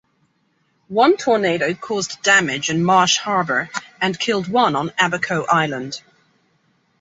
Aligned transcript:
One 0.87 1.15
tornado 1.15 1.75
caused 1.75 2.23
damage 2.23 2.71
in 2.71 2.83
Marsh 2.83 3.17
Harbour 3.17 3.69
and 4.01 4.19
killed 4.19 4.47
one 4.47 4.75
on 4.75 4.91
Abaco 4.99 5.45
island. 5.45 6.01